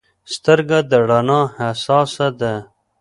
سترګه 0.33 0.77
د 0.89 0.91
رڼا 1.09 1.41
حساسه 1.57 2.27
ده. 2.39 2.53